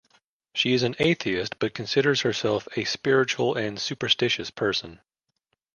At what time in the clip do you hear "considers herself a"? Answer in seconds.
1.75-2.85